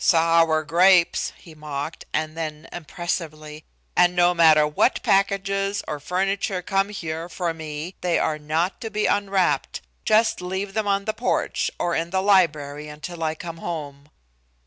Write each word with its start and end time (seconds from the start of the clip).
"Sour 0.03 0.63
grapes," 0.63 1.31
he 1.37 1.53
mocked, 1.53 2.05
and 2.11 2.35
then 2.35 2.67
impressively, 2.73 3.63
"And 3.95 4.15
no 4.15 4.33
matter 4.33 4.65
what 4.65 5.03
packages 5.03 5.83
or 5.87 5.99
furniture 5.99 6.63
come 6.63 6.89
here 6.89 7.29
for 7.29 7.53
me 7.53 7.93
they 8.01 8.17
are 8.17 8.39
not 8.39 8.81
to 8.81 8.89
be 8.89 9.05
unwrapped. 9.05 9.81
Just 10.03 10.41
leave 10.41 10.73
them 10.73 10.87
on 10.87 11.05
the 11.05 11.13
porch, 11.13 11.69
or 11.77 11.93
in 11.93 12.09
the 12.09 12.23
library 12.23 12.87
until 12.87 13.21
I 13.23 13.35
come 13.35 13.57
home." 13.57 14.09